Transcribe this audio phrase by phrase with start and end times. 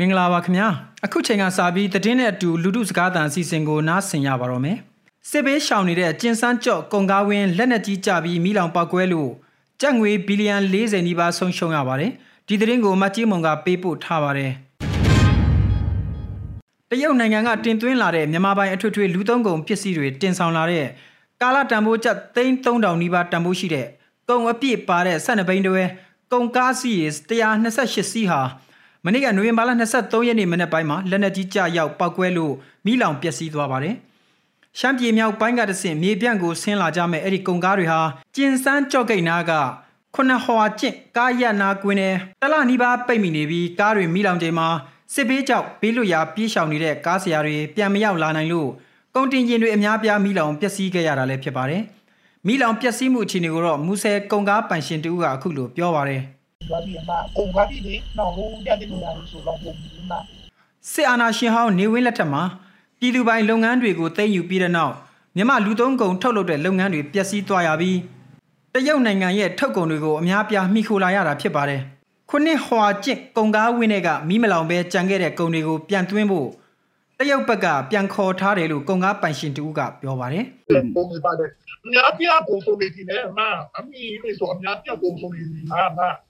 [0.00, 0.68] မင်္ဂလာပါခင်ဗျာ
[1.04, 4.76] အခုချိန်ကစပြီးသတင်းနဲ့အတူလူထုစကားသံအစီအစဉ်ကိုနားဆင်ရပါတော့မယ်
[5.30, 9.30] စစ်ဘေးရှောင်နေတဲ့ကျင်စန်းကြော့ကုံကားဝင်းလက်နက်ကြီးကြပြီးမိလောင်ပောက်ကွဲလို့
[9.80, 12.12] ကြက်ငွေဘီလီယံ40နီးပါးဆုံးရှုံးရပါတယ်
[12.48, 14.52] ဒီသတင်းကိုမတ်ကြီးမုံကပေးပို့ထားပါတယ်
[16.90, 20.86] တရုတ်နိုင်ငံကတင်သွင်းလာတဲ့မြန်မာပိုင်အထွေထွေလူသုံးကုန်ပစ္စည်းတွေတင်ဆောင်လာတဲ့
[21.42, 23.86] ကာလာတန်ဖိုးကျပ်3000နီးပါးတန်ဖိုးရှိတဲ့
[24.28, 25.82] ကုန်အပြည့်ပါတဲ့12ဘိန်းတွဲ
[26.32, 28.42] ကုန်ကားစီး128စီးဟာ
[29.04, 32.54] မနေ့ကနိုဝင်ဘာလ23ရက်နေ့မနေ့ပိုင်းမှာလက်နက်ကြီးကြရောက်ပောက်ကွဲလို့
[32.84, 33.94] မိလောင်ပျက်စီးသွားပါတယ်။
[34.78, 38.00] ရှမ်းပြည်မြောက်ပိုင်းကတဆင့်မြေပြန့်ကိုဆင်းလာကြမဲ့အဲ့ဒီကုန်ကားတွေဟာ
[38.34, 39.52] ကျင်စန်းကြော့ကိတ်နာက
[40.14, 44.68] ခုနဟွာကျင့်ကားရနာကွင်းနဲ့တလနီးပါးပိတ်မိနေပြီးကားတွေမိလောင်ချိန်မှာ
[45.14, 48.68] စစ်ဘေးကြောက်ဘေးလွတ်ရာပြေးရှောင်နေတဲ့ကားဆရာတွေပြန်မရောက်လာနိုင်လို့
[49.14, 51.82] ကုန်တင်ကျင်တွေအများပြားမိလောင်ပျက်စီးခဲ့ရတာလည်းဖြစ်ပါတယ်။
[52.46, 56.22] မိလောင်ပျက်စီးမှုအခြေအနေကိုတော့မူဆယ်ကုန်ကားပိုင်ရှင်တူကအခုလိုပြောပါတယ်။
[56.68, 60.16] သွားပြီးမှကုန်သွားပြီလေနောက်ဟိုတက်တဲ့နေရာတွေဆိုတော့ပုံပြီးမှ
[60.92, 62.42] စစ်အာဏာရှင်ဟောင်းနေဝင်းလက်ထက်မှာ
[62.98, 64.94] ပြည်သူပိုင်လုပ်ငန်းတွေကိုသိမ်းယူပြီးတဲ့နောက်
[65.36, 67.98] မြန်မာလူသုံးကုန်ထုတ်လုပ်တဲ့လုပ်ငန်းတွေပျက်စီးသွားရပြီး
[68.74, 71.82] တရုတ်နိုင်ငံရဲ့ထုတ်ကုန်တွေကိုအများပြားမှီခိုလာရတာဖြစ်ပါတယ်။
[72.30, 76.48] ခုနှစ်ဟွာကျင့်ကုန်ကားဝင်းတွေကမိမလောင်ပဲကြံခဲ့တဲ့ကုန်တွေကိုပြန်သွင်းဖို့
[77.18, 80.44] တရုတ်ဘက်ကပြန်ခေါ်ထားတယ်လို့ကုန်ကားပိုင်ရှင်တူကပြောပါတယ်
[80.96, 81.50] ပုံပြီးပါတယ်
[81.84, 83.40] အများပြပုံစုံနေတယ်မ
[83.76, 86.27] အမီမေဆိုအများပြပုံစုံနေတယ်ဟာမအမေ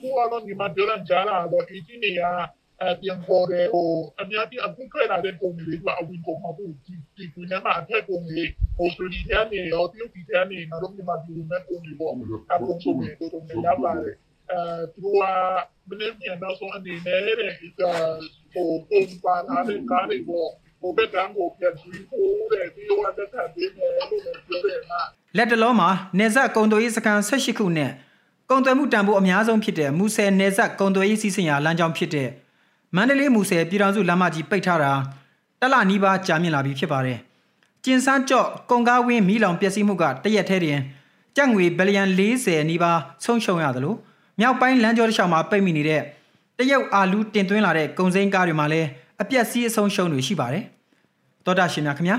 [0.00, 2.22] ကူကတော့ဒီမှာပြောရကြတာတော့ဒီကြီးနေရ
[2.82, 8.42] အပြန်ပေါ်တယ်ဟိုအများပြအခုထွက်လာတဲ့ပုံတွေကအဝင်ကုန်မှာဘူးဒီဒီကွင်းမှာအထက်ပုံတွေ
[8.76, 12.16] ဟိုဆိုဒီတဲ့နေရောတရုတ်ဒီတဲ့နေတော့ဒီမှာဒီမဲ့ပုံတွေပေါ့အ
[12.60, 14.16] ပုံစုံနေတော့နေရပါတယ်
[14.50, 14.58] အဲ
[14.94, 15.22] သူက
[15.88, 17.82] မင်းပြန်တော့ဆိုအနေနဲ့တဲ့ဒီက
[18.52, 20.48] ဟိုပုံပါလာတဲ့ကားတွေပေါ့
[20.80, 25.00] ဟိုဘက်ကကိုပြန်ပြီးဟိုတဲ့ဒီလိုအတက်တာဒီနဲ့လို့ပြောတယ်မှာ။
[25.36, 27.90] လက်တလုံးမှာနေဆက်ကုန်သွယ်ရေးစခန်း18ခုနဲ့
[28.52, 32.28] ကုန်သွယ်မှုတန်ဖိုးအများဆုံးဖြစ်တဲ့မူဆယ်နေဆက်ကုန်သွယ်ရေးစီစဉ်ရာလမ်းကြောင်းဖြစ်တဲ့
[32.96, 34.92] မန္တလေးမူဆယ်ပြည်တော်စုလမ်းမကြီးပိတ်ထားတာ
[35.60, 37.18] တလနီးပါးကြာမြင့်လာပြီဖြစ်ပါတယ်။
[37.84, 40.78] ကျင်စန်းကြော့ကုန်ကားဝင်းမီးလောင်ပျက်စီးမှုကတရက်ထဲတင်
[41.36, 43.94] ကြက်ငွေဘီလီယံ40နီးပါးဆုံးရှုံးရသလို
[44.40, 46.00] မြောက်ပိုင်းလမ်းကြောတစ်လျှောက်မှာပိတ်မိနေတဲ့
[46.58, 48.88] တရုတ်အာလူးတင်သွင်းလာတဲ့ကုန်စိမ်းကားတွေမှာလည်း
[49.22, 50.64] အပြက်စီးအဆုံးရှုံးတွေရှိပါတယ်။
[51.44, 52.18] သောတာရှင်များခင်ဗျာ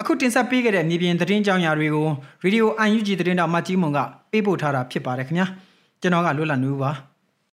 [0.00, 2.08] အခုတင်ဆက်ပေးခဲ့တဲ့မြေပြင်သတင်းကြောင်းရာတွေကို
[2.42, 3.98] ရေဒီယို UNG သတင်းတော်မတ်ကြီးမုံက
[4.34, 5.46] ပေးပို့ထားတာဖြစ်ပါတယ်ခင်ဗျာ
[6.00, 6.90] ကျွန်တော်ကလွတ်လပ်နေဦးပါ